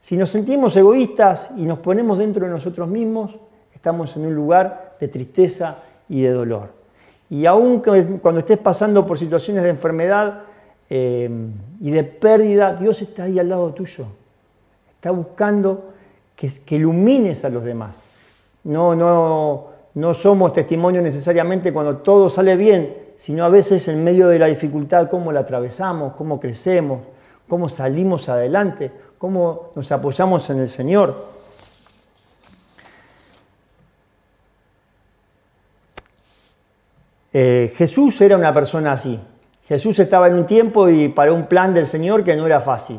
Si 0.00 0.16
nos 0.16 0.30
sentimos 0.30 0.76
egoístas 0.76 1.50
y 1.56 1.62
nos 1.62 1.78
ponemos 1.78 2.18
dentro 2.18 2.46
de 2.46 2.52
nosotros 2.52 2.88
mismos, 2.88 3.36
estamos 3.74 4.16
en 4.16 4.26
un 4.26 4.34
lugar 4.34 4.96
de 4.98 5.08
tristeza 5.08 5.76
y 6.08 6.22
de 6.22 6.30
dolor. 6.30 6.70
Y 7.28 7.46
aún 7.46 7.80
cuando 7.80 8.40
estés 8.40 8.58
pasando 8.58 9.06
por 9.06 9.18
situaciones 9.18 9.62
de 9.62 9.70
enfermedad 9.70 10.42
eh, 10.90 11.30
y 11.80 11.90
de 11.90 12.04
pérdida, 12.04 12.74
Dios 12.74 13.00
está 13.00 13.24
ahí 13.24 13.38
al 13.38 13.48
lado 13.48 13.72
tuyo. 13.72 14.06
Está 14.96 15.12
buscando 15.12 15.94
que, 16.34 16.50
que 16.66 16.76
ilumines 16.76 17.44
a 17.44 17.48
los 17.48 17.62
demás. 17.62 18.02
No, 18.64 18.94
no, 18.96 19.68
no 19.94 20.14
somos 20.14 20.52
testimonio 20.52 21.00
necesariamente 21.00 21.72
cuando 21.72 21.98
todo 21.98 22.28
sale 22.28 22.56
bien, 22.56 22.96
sino 23.16 23.44
a 23.44 23.48
veces 23.48 23.86
en 23.88 24.02
medio 24.02 24.28
de 24.28 24.38
la 24.38 24.46
dificultad, 24.46 25.08
cómo 25.08 25.30
la 25.32 25.40
atravesamos, 25.40 26.14
cómo 26.14 26.40
crecemos, 26.40 27.00
cómo 27.48 27.68
salimos 27.68 28.28
adelante, 28.28 28.90
cómo 29.18 29.70
nos 29.76 29.90
apoyamos 29.92 30.50
en 30.50 30.58
el 30.58 30.68
Señor. 30.68 31.30
Eh, 37.32 37.72
Jesús 37.76 38.20
era 38.20 38.36
una 38.36 38.52
persona 38.52 38.92
así. 38.92 39.20
Jesús 39.70 40.00
estaba 40.00 40.26
en 40.26 40.34
un 40.34 40.46
tiempo 40.46 40.88
y 40.88 41.10
para 41.10 41.32
un 41.32 41.46
plan 41.46 41.72
del 41.72 41.86
Señor 41.86 42.24
que 42.24 42.34
no 42.34 42.44
era 42.44 42.58
fácil. 42.58 42.98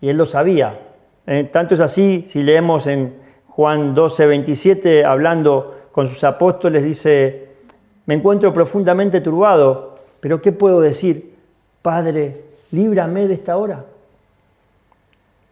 Y 0.00 0.08
él 0.08 0.16
lo 0.16 0.26
sabía. 0.26 0.76
Eh, 1.24 1.48
tanto 1.52 1.76
es 1.76 1.80
así, 1.80 2.24
si 2.26 2.42
leemos 2.42 2.88
en 2.88 3.14
Juan 3.46 3.94
12, 3.94 4.26
27, 4.26 5.04
hablando 5.04 5.76
con 5.92 6.08
sus 6.08 6.24
apóstoles, 6.24 6.82
dice, 6.82 7.50
me 8.06 8.14
encuentro 8.14 8.52
profundamente 8.52 9.20
turbado, 9.20 10.00
pero 10.18 10.42
¿qué 10.42 10.50
puedo 10.50 10.80
decir? 10.80 11.36
Padre, 11.82 12.42
líbrame 12.72 13.28
de 13.28 13.34
esta 13.34 13.56
hora. 13.56 13.84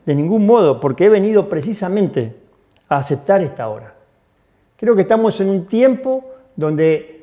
De 0.04 0.16
ningún 0.16 0.46
modo, 0.46 0.80
porque 0.80 1.04
he 1.04 1.08
venido 1.08 1.49
precisamente 1.49 2.35
a 2.88 2.96
aceptar 2.96 3.40
esta 3.40 3.68
hora. 3.68 3.94
Creo 4.76 4.96
que 4.96 5.02
estamos 5.02 5.40
en 5.40 5.49
un 5.49 5.66
tiempo 5.66 6.25
donde 6.56 7.15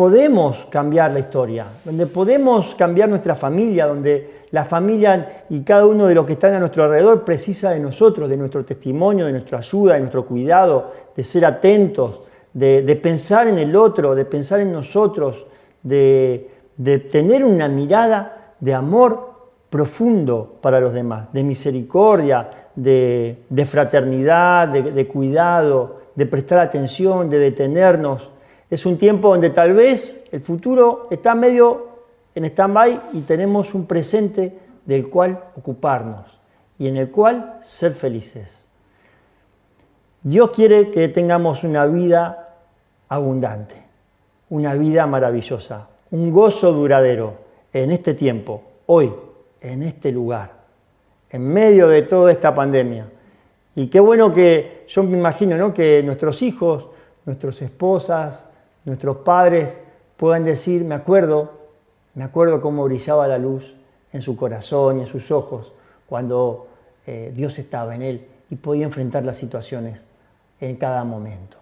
podemos 0.00 0.66
cambiar 0.70 1.10
la 1.12 1.18
historia, 1.18 1.66
donde 1.84 2.06
podemos 2.06 2.74
cambiar 2.74 3.10
nuestra 3.10 3.34
familia, 3.34 3.86
donde 3.86 4.46
la 4.50 4.64
familia 4.64 5.44
y 5.50 5.60
cada 5.60 5.84
uno 5.84 6.06
de 6.06 6.14
los 6.14 6.24
que 6.24 6.32
están 6.32 6.54
a 6.54 6.58
nuestro 6.58 6.84
alrededor 6.84 7.22
precisa 7.22 7.72
de 7.72 7.80
nosotros, 7.80 8.30
de 8.30 8.38
nuestro 8.38 8.64
testimonio, 8.64 9.26
de 9.26 9.32
nuestra 9.32 9.58
ayuda, 9.58 9.92
de 9.92 10.00
nuestro 10.00 10.24
cuidado, 10.24 10.90
de 11.14 11.22
ser 11.22 11.44
atentos, 11.44 12.20
de, 12.54 12.98
pensar 13.02 13.46
en 13.48 13.58
el 13.58 13.76
otro, 13.76 14.14
de 14.14 14.24
pensar 14.24 14.60
en 14.60 14.72
nosotros, 14.72 15.44
de, 15.82 16.48
tener 17.12 17.44
una 17.44 17.68
mirada 17.68 18.54
de 18.58 18.72
amor 18.72 19.34
profundo 19.68 20.56
para 20.62 20.80
los 20.80 20.94
demás, 20.94 21.30
de 21.34 21.44
misericordia, 21.44 22.48
de, 22.74 23.36
fraternidad, 23.68 24.66
de 24.68 25.06
cuidado, 25.06 26.00
de 26.14 26.24
prestar 26.24 26.60
atención, 26.60 27.28
de 27.28 27.38
detenernos 27.38 28.30
es 28.70 28.86
un 28.86 28.96
tiempo 28.96 29.28
donde 29.28 29.50
tal 29.50 29.72
vez 29.72 30.24
el 30.30 30.40
futuro 30.40 31.08
está 31.10 31.34
medio 31.34 31.88
en 32.34 32.44
stand-by 32.44 33.00
y 33.14 33.20
tenemos 33.22 33.74
un 33.74 33.84
presente 33.84 34.56
del 34.86 35.08
cual 35.08 35.42
ocuparnos 35.56 36.38
y 36.78 36.86
en 36.86 36.96
el 36.96 37.10
cual 37.10 37.58
ser 37.62 37.92
felices. 37.94 38.66
Dios 40.22 40.50
quiere 40.50 40.90
que 40.90 41.08
tengamos 41.08 41.64
una 41.64 41.86
vida 41.86 42.56
abundante, 43.08 43.74
una 44.50 44.74
vida 44.74 45.06
maravillosa, 45.06 45.88
un 46.12 46.30
gozo 46.30 46.72
duradero 46.72 47.34
en 47.72 47.90
este 47.90 48.14
tiempo, 48.14 48.62
hoy, 48.86 49.12
en 49.60 49.82
este 49.82 50.12
lugar, 50.12 50.52
en 51.30 51.46
medio 51.46 51.88
de 51.88 52.02
toda 52.02 52.30
esta 52.30 52.54
pandemia. 52.54 53.06
Y 53.74 53.88
qué 53.88 53.98
bueno 53.98 54.32
que 54.32 54.84
yo 54.88 55.02
me 55.02 55.16
imagino 55.16 55.56
¿no? 55.56 55.74
que 55.74 56.02
nuestros 56.02 56.42
hijos, 56.42 56.86
nuestras 57.24 57.62
esposas, 57.62 58.49
nuestros 58.84 59.18
padres 59.18 59.80
puedan 60.16 60.44
decir, 60.44 60.84
me 60.84 60.94
acuerdo, 60.94 61.52
me 62.14 62.24
acuerdo 62.24 62.60
cómo 62.60 62.84
brillaba 62.84 63.26
la 63.28 63.38
luz 63.38 63.74
en 64.12 64.22
su 64.22 64.36
corazón 64.36 64.98
y 64.98 65.00
en 65.02 65.06
sus 65.06 65.30
ojos 65.30 65.72
cuando 66.08 66.66
eh, 67.06 67.32
Dios 67.34 67.58
estaba 67.58 67.94
en 67.94 68.02
él 68.02 68.26
y 68.50 68.56
podía 68.56 68.84
enfrentar 68.84 69.24
las 69.24 69.36
situaciones 69.36 70.00
en 70.60 70.76
cada 70.76 71.04
momento. 71.04 71.56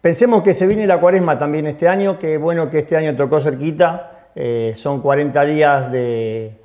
Pensemos 0.00 0.42
que 0.42 0.54
se 0.54 0.66
viene 0.66 0.86
la 0.86 1.00
cuaresma 1.00 1.38
también 1.38 1.66
este 1.66 1.88
año, 1.88 2.18
que 2.18 2.38
bueno 2.38 2.70
que 2.70 2.78
este 2.80 2.96
año 2.96 3.16
tocó 3.16 3.40
cerquita, 3.40 4.28
eh, 4.34 4.72
son 4.76 5.00
40 5.00 5.44
días 5.44 5.92
de, 5.92 6.56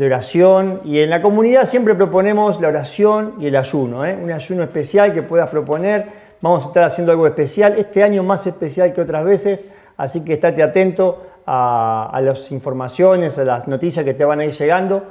oración 0.00 0.80
y 0.84 1.00
en 1.00 1.10
la 1.10 1.20
comunidad 1.20 1.64
siempre 1.64 1.94
proponemos 1.94 2.60
la 2.60 2.68
oración 2.68 3.34
y 3.40 3.46
el 3.46 3.56
ayuno, 3.56 4.04
¿eh? 4.04 4.16
un 4.16 4.30
ayuno 4.30 4.62
especial 4.62 5.12
que 5.12 5.22
puedas 5.22 5.48
proponer 5.48 6.25
Vamos 6.40 6.64
a 6.64 6.68
estar 6.68 6.82
haciendo 6.82 7.12
algo 7.12 7.26
especial, 7.26 7.74
este 7.78 8.02
año 8.02 8.22
más 8.22 8.46
especial 8.46 8.92
que 8.92 9.00
otras 9.00 9.24
veces, 9.24 9.64
así 9.96 10.22
que 10.24 10.34
estate 10.34 10.62
atento 10.62 11.22
a, 11.46 12.20
las 12.22 12.52
informaciones, 12.52 13.38
a 13.38 13.44
las 13.44 13.66
noticias 13.68 14.04
que 14.04 14.12
te 14.12 14.24
van 14.24 14.40
a 14.40 14.44
ir 14.44 14.52
llegando, 14.52 15.02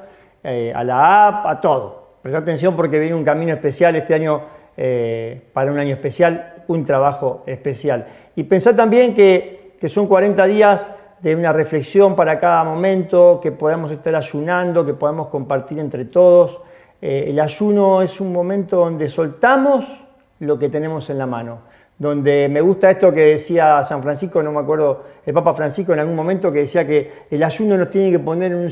eh, 0.44 0.72
a 0.76 0.84
la 0.84 1.28
app, 1.28 1.46
a 1.48 1.62
todo. 1.62 2.06
Presta 2.22 2.40
atención 2.40 2.76
porque 2.76 3.00
viene 3.00 3.16
un 3.16 3.24
camino 3.24 3.54
especial 3.54 3.96
este 3.96 4.14
año 4.14 4.42
eh, 4.78 5.42
para 5.54 5.72
un 5.72 5.80
año 5.80 5.94
especial, 5.94 6.64
un 6.68 6.86
trabajo 6.86 7.44
especial. 7.48 8.06
Y 8.36 8.44
pensá 8.44 8.76
también 8.76 9.14
que, 9.14 9.76
que 9.80 9.90
son 9.90 10.08
40 10.08 10.46
días 10.46 10.88
de 11.22 11.36
una 11.36 11.52
reflexión 11.52 12.16
para 12.16 12.38
cada 12.38 12.64
momento, 12.64 13.40
que 13.42 13.52
podamos 13.52 13.92
estar 13.92 14.16
ayunando, 14.16 14.86
que 14.86 14.94
podamos 14.94 15.28
compartir 15.28 15.80
entre 15.80 16.06
todos. 16.06 16.62
Eh, 17.02 17.26
el 17.30 17.40
ayuno 17.40 18.04
es 18.04 18.22
un 18.22 18.32
momento 18.32 18.78
donde 18.78 19.08
soltamos 19.08 20.05
lo 20.40 20.60
que 20.60 20.70
tenemos 20.70 21.10
en 21.10 21.18
la 21.18 21.26
mano. 21.26 21.60
Donde 21.98 22.50
me 22.50 22.60
gusta 22.60 22.92
esto 22.92 23.14
que 23.14 23.22
decía 23.22 23.82
San 23.86 24.04
Francisco, 24.04 24.44
no 24.44 24.52
me 24.52 24.60
acuerdo, 24.60 25.06
el 25.26 25.34
Papa 25.34 25.54
Francisco 25.54 25.94
en 25.94 26.00
algún 26.00 26.16
momento 26.16 26.52
que 26.52 26.60
decía 26.60 26.86
que 26.86 27.10
el 27.32 27.42
ayuno 27.42 27.78
nos 27.78 27.90
tiene 27.90 28.12
que 28.12 28.20
poner 28.20 28.52
en 28.52 28.70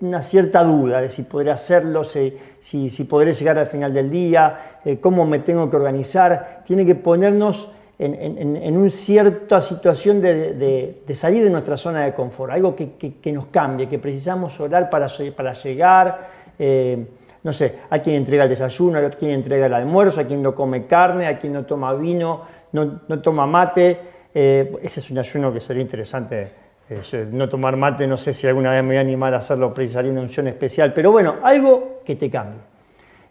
una 0.00 0.22
cierta 0.22 0.62
duda 0.62 1.00
de 1.00 1.08
si 1.08 1.24
podré 1.24 1.50
hacerlo, 1.50 2.04
si, 2.04 2.38
si, 2.60 3.04
podré 3.04 3.32
llegar 3.32 3.58
al 3.58 3.66
final 3.66 3.92
del 3.92 4.08
día, 4.08 4.78
eh, 4.84 5.00
cómo 5.00 5.26
me 5.26 5.40
tengo 5.40 5.68
que 5.68 5.74
organizar. 5.74 6.62
Tiene 6.64 6.86
que 6.86 6.94
ponernos 6.94 7.68
en, 7.98 8.76
una 8.76 8.90
cierta 8.90 9.60
situación 9.60 10.20
de, 10.20 11.02
salir 11.14 11.42
de 11.42 11.50
nuestra 11.50 11.76
zona 11.76 12.04
de 12.04 12.14
confort, 12.14 12.52
algo 12.52 12.76
que, 12.76 13.32
nos 13.32 13.46
cambie, 13.46 13.88
que 13.88 13.98
precisamos 13.98 14.58
orar 14.60 14.88
para, 14.88 15.08
para 15.36 15.52
llegar. 15.52 16.28
Eh, 16.58 17.06
no 17.42 17.52
sé, 17.52 17.80
a 17.90 17.98
quien 17.98 18.16
entrega 18.16 18.44
el 18.44 18.50
desayuno, 18.50 18.98
a 18.98 19.10
quien 19.10 19.32
entrega 19.32 19.66
el 19.66 19.74
almuerzo, 19.74 20.20
a 20.20 20.24
quien 20.24 20.42
no 20.42 20.54
come 20.54 20.86
carne, 20.86 21.26
a 21.26 21.38
quien 21.38 21.52
no 21.52 21.64
toma 21.64 21.92
vino, 21.94 22.42
no, 22.72 23.20
toma 23.20 23.46
mate. 23.46 23.98
Eh, 24.34 24.76
ese 24.82 25.00
es 25.00 25.10
un 25.10 25.18
ayuno 25.18 25.52
que 25.52 25.60
sería 25.60 25.82
interesante. 25.82 26.62
Eh, 26.88 27.28
no 27.30 27.48
tomar 27.48 27.76
mate, 27.76 28.06
no 28.06 28.16
sé 28.16 28.32
si 28.32 28.46
alguna 28.46 28.70
vez 28.72 28.82
me 28.82 28.88
voy 28.88 28.96
a 28.96 29.00
animar 29.00 29.34
a 29.34 29.38
hacerlo, 29.38 29.72
precisaría 29.72 30.10
una 30.10 30.20
unción 30.20 30.48
especial, 30.48 30.92
pero 30.92 31.10
bueno, 31.10 31.36
algo 31.42 32.00
que 32.04 32.16
te 32.16 32.30
cambie. 32.30 32.60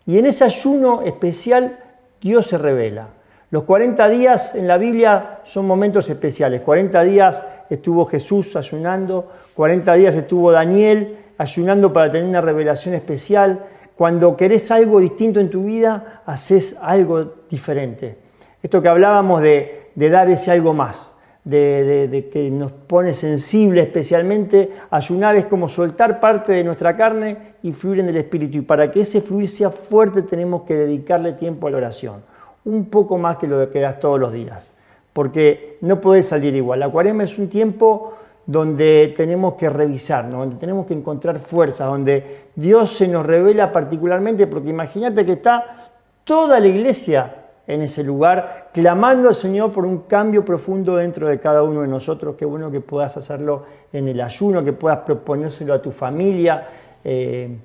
Y 0.06 0.18
en 0.18 0.26
ese 0.26 0.44
ayuno 0.44 1.02
especial 1.04 1.78
Dios 2.20 2.48
se 2.48 2.58
revela. 2.58 3.08
Los 3.52 3.64
40 3.64 4.10
días 4.10 4.56
en 4.56 4.68
la 4.68 4.78
Biblia 4.78 5.40
son 5.44 5.68
momentos 5.68 6.10
especiales. 6.10 6.62
40 6.62 7.04
días 7.04 7.44
estuvo 7.70 8.06
Jesús 8.06 8.56
ayunando, 8.56 9.32
40 9.56 9.94
días 9.96 10.16
estuvo 10.16 10.52
Daniel 10.52 11.18
ayunando 11.38 11.92
para 11.92 12.12
tener 12.12 12.30
una 12.30 12.42
revelación 12.42 12.96
especial. 12.96 13.60
Cuando 14.02 14.36
querés 14.36 14.72
algo 14.72 15.00
distinto 15.00 15.40
en 15.40 15.52
tu 15.52 15.66
vida, 15.66 16.24
haces 16.26 16.76
algo 16.82 17.34
diferente. 17.52 18.18
Esto 18.64 18.82
que 18.82 18.88
hablábamos 18.88 19.44
de, 19.44 19.92
dar 19.96 20.28
ese 20.28 20.50
algo 20.50 20.74
más, 20.74 21.14
de, 21.44 22.28
que 22.34 22.50
nos 22.50 22.72
pone 22.72 23.14
sensible 23.14 23.82
especialmente, 23.82 24.72
ayunar 24.90 25.36
es 25.36 25.46
como 25.46 25.70
soltar 25.70 26.20
parte 26.20 26.54
de 26.54 26.64
nuestra 26.64 26.98
carne 26.98 27.54
y 27.62 27.74
fluir 27.74 28.00
en 28.00 28.10
el 28.10 28.18
Espíritu. 28.18 28.58
Y 28.58 28.62
para 28.62 28.90
que 28.90 29.02
ese 29.02 29.22
fluir 29.22 29.48
sea 29.48 29.70
fuerte 29.70 30.24
tenemos 30.24 30.64
que 30.64 30.74
dedicarle 30.74 31.34
tiempo 31.34 31.68
a 31.68 31.70
la 31.70 31.78
oración, 31.78 32.24
un 32.66 32.86
poco 32.86 33.20
más 33.20 33.38
que 33.38 33.46
lo 33.46 33.70
que 33.70 33.82
das 33.82 34.00
todos 34.00 34.20
los 34.20 34.34
días, 34.34 34.74
porque 35.14 35.78
no 35.82 36.02
puede 36.02 36.24
salir 36.24 36.56
igual. 36.56 36.80
La 36.80 36.90
cuaresma 36.90 37.26
es 37.26 37.38
un 37.38 37.50
tiempo 37.50 38.18
donde 38.46 39.14
tenemos 39.16 39.54
que 39.54 39.70
revisarnos, 39.70 40.40
donde 40.40 40.56
tenemos 40.58 40.86
que 40.86 40.94
encontrar 40.94 41.40
fuerzas, 41.40 41.88
donde 41.88 42.48
Dios 42.56 42.94
se 42.94 43.08
nos 43.08 43.26
revela 43.26 43.72
particularmente, 43.72 44.48
porque 44.48 44.70
imagínate 44.70 45.26
que 45.26 45.34
está 45.34 45.92
toda 46.24 46.60
la 46.60 46.68
iglesia 46.68 47.36
en 47.68 47.82
ese 47.82 48.04
lugar, 48.04 48.70
clamando 48.74 49.30
al 49.30 49.36
Señor 49.36 49.72
por 49.72 49.86
un 49.86 50.00
cambio 50.00 50.44
profundo 50.44 50.98
dentro 50.98 51.28
de 51.28 51.40
cada 51.40 51.64
uno 51.64 51.82
de 51.82 51.88
nosotros. 51.88 52.36
Qué 52.36 52.46
bueno 52.46 52.72
que 52.72 52.82
puedas 52.82 53.16
hacerlo 53.16 53.64
en 53.94 54.08
el 54.08 54.20
ayuno, 54.20 54.64
que 54.64 54.74
puedas 54.74 55.00
proponérselo 55.00 55.74
a 55.74 55.82
tu 55.82 55.92
familia. 55.92 56.68
Eh, 57.04 57.56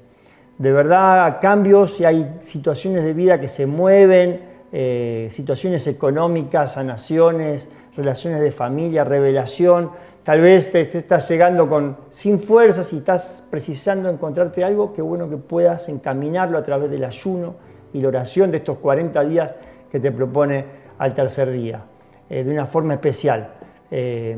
de 0.59 0.73
verdad, 0.73 1.39
cambios 1.41 1.99
y 2.01 2.05
hay 2.05 2.39
situaciones 2.43 3.05
de 3.05 3.13
vida 3.15 3.41
que 3.41 3.49
se 3.49 3.67
mueven, 3.67 4.41
eh, 4.73 5.29
situaciones 5.31 5.87
económicas, 5.87 6.75
sanaciones, 6.75 7.69
relaciones 7.97 8.41
de 8.41 8.53
familia, 8.53 9.05
revelación. 9.05 9.91
Tal 10.23 10.41
vez 10.41 10.71
te, 10.71 10.81
estás 10.81 11.29
llegando 11.29 11.69
con, 11.69 11.97
sin 12.11 12.41
fuerzas 12.41 12.93
y 12.93 12.99
estás 12.99 13.45
precisando 13.51 14.09
encontrarte 14.09 14.65
algo, 14.65 14.93
qué 14.93 15.03
bueno 15.03 15.31
que 15.31 15.37
puedas 15.37 15.89
encaminarlo 15.89 16.59
a 16.59 16.63
través 16.63 16.91
del 16.91 17.05
ayuno 17.05 17.55
y 17.93 18.01
la 18.01 18.09
oración 18.09 18.51
de 18.51 18.59
estos 18.59 18.79
40 18.79 19.23
días 19.25 19.55
que 19.91 20.01
te 20.01 20.11
propone 20.11 20.65
al 20.99 21.15
tercer 21.15 21.51
día, 21.51 21.83
eh, 22.29 22.45
de 22.45 22.53
una 22.53 22.67
forma 22.67 22.95
especial. 22.95 23.49
Eh, 23.91 24.37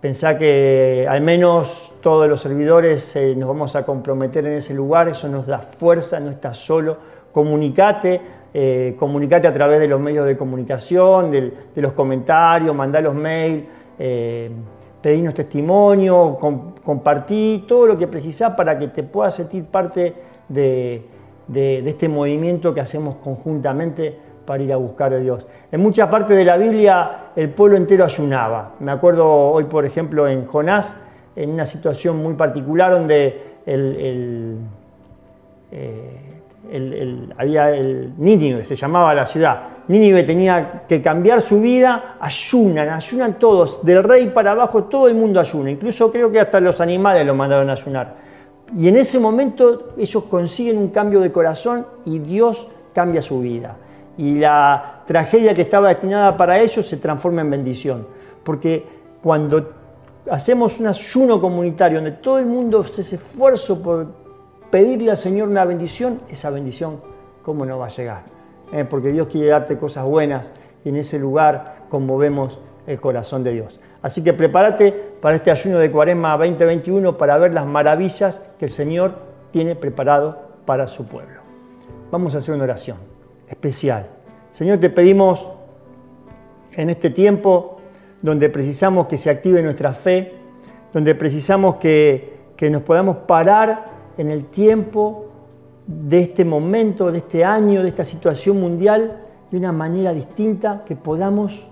pensá 0.00 0.38
que 0.38 1.06
al 1.08 1.22
menos 1.22 1.94
todos 2.00 2.28
los 2.28 2.40
servidores 2.40 3.16
eh, 3.16 3.34
nos 3.36 3.48
vamos 3.48 3.74
a 3.74 3.84
comprometer 3.84 4.46
en 4.46 4.52
ese 4.54 4.74
lugar, 4.74 5.08
eso 5.08 5.28
nos 5.28 5.46
da 5.46 5.58
fuerza, 5.58 6.20
no 6.20 6.30
estás 6.30 6.56
solo. 6.58 6.98
Comunicate, 7.32 8.20
eh, 8.54 8.94
comunicate 8.98 9.48
a 9.48 9.52
través 9.52 9.80
de 9.80 9.88
los 9.88 10.00
medios 10.00 10.26
de 10.26 10.36
comunicación, 10.36 11.30
de 11.30 11.52
los 11.74 11.92
comentarios, 11.92 12.74
mandá 12.74 13.00
los 13.00 13.14
mails, 13.14 13.64
eh, 13.98 14.50
pedínos 15.02 15.34
testimonio, 15.34 16.38
compartí 16.84 17.64
todo 17.66 17.88
lo 17.88 17.98
que 17.98 18.06
precisás 18.06 18.54
para 18.54 18.78
que 18.78 18.88
te 18.88 19.02
puedas 19.02 19.34
sentir 19.34 19.64
parte 19.64 20.14
de, 20.48 21.02
de 21.48 21.88
este 21.88 22.08
movimiento 22.08 22.72
que 22.72 22.80
hacemos 22.80 23.16
conjuntamente 23.16 24.16
para 24.46 24.62
ir 24.62 24.72
a 24.72 24.76
buscar 24.76 25.12
a 25.12 25.18
Dios. 25.18 25.46
En 25.72 25.80
muchas 25.80 26.08
partes 26.08 26.36
de 26.36 26.44
la 26.44 26.56
Biblia 26.56 27.30
el 27.36 27.50
pueblo 27.50 27.76
entero 27.76 28.04
ayunaba. 28.04 28.74
Me 28.78 28.92
acuerdo 28.92 29.26
hoy, 29.26 29.64
por 29.64 29.84
ejemplo, 29.84 30.28
en 30.28 30.46
Jonás, 30.46 30.96
en 31.36 31.50
una 31.50 31.66
situación 31.66 32.18
muy 32.18 32.34
particular 32.34 32.92
donde 32.92 33.42
el, 33.66 34.58
eh, 35.72 36.33
había 37.36 37.70
el 37.70 38.12
Nínive, 38.18 38.64
se 38.64 38.74
llamaba 38.74 39.14
la 39.14 39.26
ciudad. 39.26 39.60
Nínive 39.88 40.22
tenía 40.22 40.84
que 40.88 41.02
cambiar 41.02 41.40
su 41.40 41.60
vida, 41.60 42.16
ayunan, 42.20 42.88
ayunan 42.88 43.38
todos, 43.38 43.84
del 43.84 44.02
rey 44.02 44.28
para 44.28 44.52
abajo 44.52 44.84
todo 44.84 45.08
el 45.08 45.14
mundo 45.14 45.40
ayuna, 45.40 45.70
incluso 45.70 46.10
creo 46.10 46.32
que 46.32 46.40
hasta 46.40 46.60
los 46.60 46.80
animales 46.80 47.26
lo 47.26 47.34
mandaron 47.34 47.68
a 47.70 47.72
ayunar. 47.72 48.14
Y 48.74 48.88
en 48.88 48.96
ese 48.96 49.18
momento 49.18 49.94
ellos 49.98 50.24
consiguen 50.24 50.78
un 50.78 50.88
cambio 50.88 51.20
de 51.20 51.30
corazón 51.30 51.86
y 52.04 52.18
Dios 52.18 52.66
cambia 52.94 53.20
su 53.20 53.40
vida 53.40 53.76
y 54.16 54.36
la 54.36 55.02
tragedia 55.06 55.54
que 55.54 55.62
estaba 55.62 55.88
destinada 55.88 56.36
para 56.36 56.58
ellos 56.60 56.86
se 56.86 56.96
transforma 56.98 57.40
en 57.40 57.50
bendición. 57.50 58.06
Porque 58.42 58.84
cuando 59.22 59.72
hacemos 60.30 60.78
un 60.78 60.86
ayuno 60.86 61.40
comunitario 61.40 61.98
donde 61.98 62.12
todo 62.18 62.38
el 62.38 62.46
mundo 62.46 62.80
hace 62.80 63.00
ese 63.00 63.16
esfuerzo 63.16 63.82
por 63.82 64.23
pedirle 64.74 65.10
al 65.10 65.16
Señor 65.16 65.48
una 65.48 65.64
bendición, 65.64 66.20
esa 66.28 66.50
bendición, 66.50 67.00
¿cómo 67.44 67.64
no 67.64 67.78
va 67.78 67.86
a 67.86 67.90
llegar? 67.90 68.22
Eh, 68.72 68.84
porque 68.84 69.12
Dios 69.12 69.28
quiere 69.28 69.50
darte 69.50 69.78
cosas 69.78 70.04
buenas 70.04 70.52
y 70.84 70.88
en 70.88 70.96
ese 70.96 71.16
lugar 71.20 71.76
conmovemos 71.88 72.58
el 72.88 73.00
corazón 73.00 73.44
de 73.44 73.52
Dios. 73.52 73.78
Así 74.02 74.24
que 74.24 74.32
prepárate 74.32 74.90
para 75.20 75.36
este 75.36 75.52
ayuno 75.52 75.78
de 75.78 75.92
Cuaresma 75.92 76.36
2021 76.36 77.16
para 77.16 77.38
ver 77.38 77.54
las 77.54 77.66
maravillas 77.66 78.42
que 78.58 78.64
el 78.64 78.70
Señor 78.72 79.14
tiene 79.52 79.76
preparado 79.76 80.40
para 80.64 80.88
su 80.88 81.06
pueblo. 81.06 81.40
Vamos 82.10 82.34
a 82.34 82.38
hacer 82.38 82.52
una 82.52 82.64
oración 82.64 82.96
especial. 83.48 84.08
Señor, 84.50 84.80
te 84.80 84.90
pedimos 84.90 85.46
en 86.72 86.90
este 86.90 87.10
tiempo 87.10 87.76
donde 88.22 88.48
precisamos 88.48 89.06
que 89.06 89.18
se 89.18 89.30
active 89.30 89.62
nuestra 89.62 89.94
fe, 89.94 90.32
donde 90.92 91.14
precisamos 91.14 91.76
que, 91.76 92.34
nos 92.72 92.82
podamos 92.82 93.18
parar 93.28 93.94
en 94.18 94.30
el 94.30 94.46
tiempo 94.46 95.26
de 95.86 96.20
este 96.20 96.44
momento, 96.44 97.10
de 97.10 97.18
este 97.18 97.44
año, 97.44 97.82
de 97.82 97.88
esta 97.88 98.04
situación 98.04 98.60
mundial, 98.60 99.20
de 99.50 99.58
una 99.58 99.72
manera 99.72 100.12
distinta, 100.12 100.82
que 100.86 100.96
podamos 100.96 101.66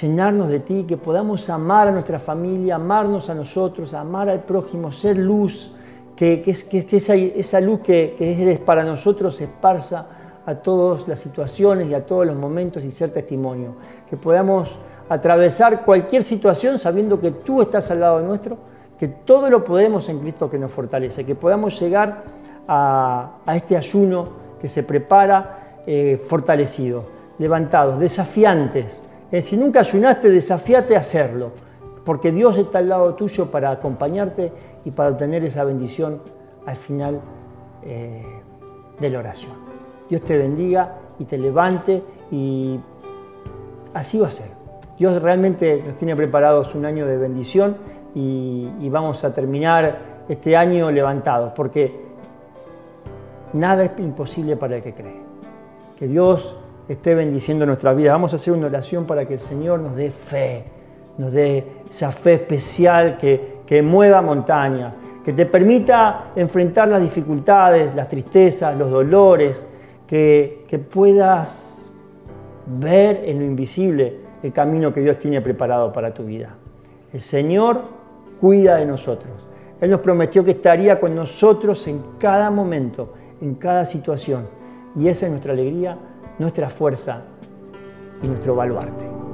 llenarnos 0.00 0.48
de 0.48 0.60
ti, 0.60 0.84
que 0.86 0.96
podamos 0.96 1.48
amar 1.50 1.88
a 1.88 1.92
nuestra 1.92 2.18
familia, 2.18 2.76
amarnos 2.76 3.28
a 3.30 3.34
nosotros, 3.34 3.94
amar 3.94 4.28
al 4.28 4.44
prójimo, 4.44 4.92
ser 4.92 5.18
luz, 5.18 5.72
que, 6.14 6.42
esa, 6.46 7.14
esa, 7.14 7.60
luz 7.60 7.80
que, 7.80 8.16
eres 8.18 8.58
para 8.58 8.84
nosotros 8.84 9.40
esparza 9.40 10.08
a 10.44 10.54
todas 10.56 11.08
las 11.08 11.18
situaciones 11.18 11.88
y 11.88 11.94
a 11.94 12.04
todos 12.04 12.26
los 12.26 12.36
momentos 12.36 12.84
y 12.84 12.90
ser 12.90 13.10
testimonio. 13.10 13.74
Que 14.08 14.16
podamos 14.16 14.68
atravesar 15.08 15.84
cualquier 15.84 16.22
situación 16.22 16.78
sabiendo 16.78 17.20
que 17.20 17.30
tú 17.30 17.62
estás 17.62 17.90
al 17.90 18.00
lado 18.00 18.20
nuestro, 18.20 18.58
que 19.00 19.08
todo 19.08 19.48
lo 19.48 19.64
podemos 19.64 20.10
en 20.10 20.18
Cristo 20.18 20.50
que 20.50 20.58
nos 20.58 20.70
fortalece, 20.70 21.24
que 21.24 21.34
podamos 21.34 21.80
llegar 21.80 22.22
a, 22.68 23.30
este 23.54 23.74
ayuno 23.74 24.28
que 24.60 24.68
se 24.68 24.82
prepara 24.82 25.78
eh, 25.86 26.22
fortalecido, 26.28 27.06
levantados, 27.38 27.98
desafiantes. 27.98 29.02
Si 29.40 29.56
nunca 29.56 29.80
ayunaste, 29.80 30.28
desafiate 30.28 30.96
a 30.96 30.98
hacerlo, 30.98 31.52
porque 32.04 32.30
Dios 32.30 32.58
está 32.58 32.80
al 32.80 32.90
lado 32.90 33.14
tuyo 33.14 33.50
para 33.50 33.70
acompañarte 33.70 34.52
y 34.84 34.90
para 34.90 35.08
obtener 35.08 35.44
esa 35.46 35.64
bendición 35.64 36.20
al 36.66 36.76
final 36.76 37.22
eh, 37.82 38.22
de 39.00 39.08
la 39.08 39.18
oración. 39.18 39.52
Dios 40.10 40.20
te 40.24 40.36
bendiga 40.36 40.96
y 41.18 41.24
te 41.24 41.38
levante 41.38 42.02
y 42.30 42.78
así 43.94 44.18
va 44.18 44.26
a 44.26 44.30
ser. 44.30 44.50
Dios 44.98 45.22
realmente 45.22 45.82
nos 45.86 45.96
tiene 45.96 46.14
preparados 46.14 46.74
un 46.74 46.84
año 46.84 47.06
de 47.06 47.16
bendición 47.16 47.76
y, 48.14 48.88
vamos 48.88 49.24
a 49.24 49.32
terminar 49.32 49.98
este 50.28 50.56
año 50.56 50.90
levantados 50.90 51.52
porque 51.54 51.92
nada 53.52 53.84
es 53.84 53.92
imposible 53.98 54.56
para 54.56 54.76
el 54.76 54.82
que 54.82 54.92
cree. 54.92 55.20
Que 55.98 56.06
Dios 56.06 56.56
esté 56.88 57.14
bendiciendo 57.14 57.66
nuestra 57.66 57.92
vida. 57.92 58.12
Vamos 58.12 58.32
a 58.32 58.36
hacer 58.36 58.52
una 58.52 58.66
oración 58.66 59.04
para 59.04 59.26
que 59.26 59.34
el 59.34 59.40
Señor 59.40 59.80
nos 59.80 59.94
dé 59.94 60.10
fe, 60.10 60.64
nos 61.18 61.32
dé 61.32 61.64
esa 61.88 62.10
fe 62.10 62.34
especial 62.34 63.16
que, 63.18 63.60
que 63.66 63.82
mueva 63.82 64.22
montañas, 64.22 64.96
que 65.24 65.32
te 65.32 65.46
permita 65.46 66.32
enfrentar 66.34 66.88
las 66.88 67.00
dificultades, 67.00 67.94
las 67.94 68.08
tristezas, 68.08 68.76
los 68.76 68.90
dolores, 68.90 69.66
que, 70.10 70.84
puedas 70.90 71.88
ver 72.66 73.22
en 73.24 73.38
lo 73.38 73.44
invisible 73.44 74.18
el 74.42 74.52
camino 74.52 74.92
que 74.92 75.00
Dios 75.00 75.18
tiene 75.18 75.40
preparado 75.40 75.92
para 75.92 76.12
tu 76.12 76.24
vida. 76.24 76.56
El 77.12 77.20
Señor 77.20 77.82
cuida 78.40 78.76
de 78.76 78.86
nosotros. 78.86 79.32
Él 79.80 79.90
nos 79.90 80.00
prometió 80.00 80.44
que 80.44 80.52
estaría 80.52 81.00
con 81.00 81.14
nosotros 81.14 81.86
en 81.88 82.02
cada 82.18 82.50
momento, 82.50 83.14
en 83.40 83.54
cada 83.54 83.86
situación. 83.86 84.46
Y 84.96 85.08
esa 85.08 85.26
es 85.26 85.30
nuestra 85.32 85.52
alegría, 85.52 85.96
nuestra 86.38 86.68
fuerza 86.68 87.22
y 88.22 88.28
nuestro 88.28 88.54
baluarte. 88.54 89.29